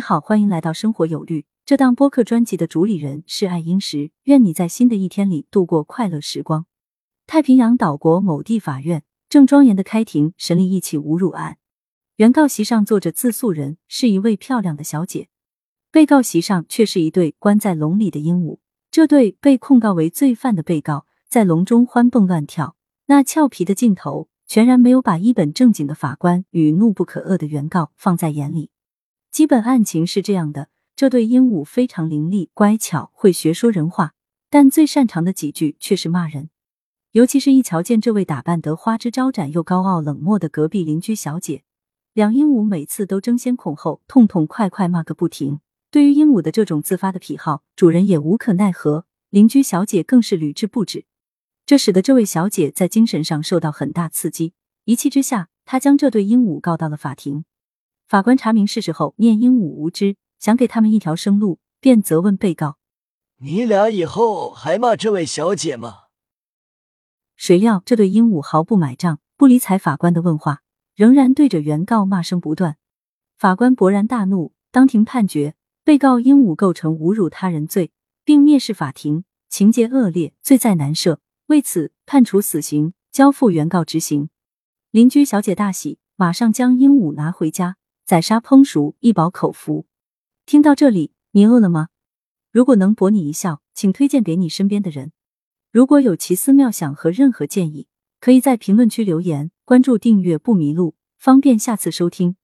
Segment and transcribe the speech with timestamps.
[0.00, 1.44] 你好，欢迎来到生活有律。
[1.66, 6.64] 这档播客专辑的主理人是爱英石，愿你在新的一天里度过快乐时光。
[7.26, 11.58] 太平洋岛国某地法院正庄严的开庭审理一起侮辱案，
[12.16, 15.26] 原告席上坐着自诉人，是一位漂亮的小姐；
[15.90, 18.60] 被告席上却是一对关在笼里的鹦鹉。
[18.90, 22.74] 这对被控告为罪犯的被告在笼中欢蹦乱跳，
[23.08, 28.70] 那俏皮的镜头全然没有把一本正经的法官与怒不可遏的原告放在眼里。
[29.30, 34.14] 基本案情是这样的：这对鹦鹉非常伶俐、乖巧，会学说人话，
[34.50, 36.50] 但最擅长的几句却是骂人。
[37.12, 41.62] 尤其是一瞧见这位打扮得花枝招展又高傲冷漠的隔壁邻居小姐，
[42.12, 45.60] 两鹦鹉每次都争先恐后，痛痛快快骂个不停。
[45.92, 51.04] 对于鹦鹉的这种自发的癖好，主人也无可奈何，邻居小姐更是屡治不止。
[51.64, 54.54] 这使得这位小姐在精神上受到很大刺激，
[54.84, 57.44] 一气之下，她将这对鹦鹉告到了法庭。
[58.10, 62.76] 法官查明事实后，念鹦鹉无知，想给他们一条生路，便责问被告
[63.38, 66.06] ：“你俩以后还骂这位小姐吗？”
[67.38, 70.62] 谁料这对鹦鹉毫不买账，不理睬法官的问话，
[70.96, 72.78] 仍然对着原告骂声不断。
[73.38, 75.54] 法官勃然大怒，当庭判决。
[75.84, 77.92] 被告鹦鹉构成侮辱他人罪，
[78.24, 81.18] 并蔑视法庭，情节恶劣，罪在难赦。
[81.46, 84.30] 为此判处死刑，交付原告执行。
[84.90, 87.76] 邻居小姐大喜，马上将鹦鹉拿回家
[88.10, 89.86] 宰杀烹熟，一饱口福。
[90.44, 91.90] 听到这里，你饿了吗？
[92.50, 95.12] 如果能博你一笑，请推荐给你身边的人。
[95.70, 97.86] 如果有奇思妙想和任何建议，
[98.18, 99.52] 可以在评论区留言。
[99.64, 102.34] 关注订阅不迷路，方便下次收听。